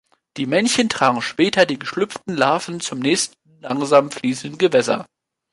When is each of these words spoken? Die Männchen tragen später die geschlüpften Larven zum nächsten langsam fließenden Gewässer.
Die 0.37 0.47
Männchen 0.47 0.89
tragen 0.89 1.21
später 1.21 1.67
die 1.67 1.77
geschlüpften 1.77 2.35
Larven 2.35 2.79
zum 2.79 2.97
nächsten 2.97 3.35
langsam 3.59 4.09
fließenden 4.09 4.57
Gewässer. 4.57 5.05